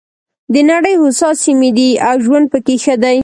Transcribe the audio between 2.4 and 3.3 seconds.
پکې ښه دی.